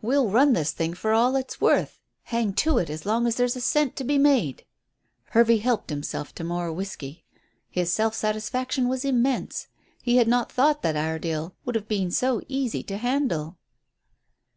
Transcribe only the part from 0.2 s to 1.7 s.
run this thing for all it's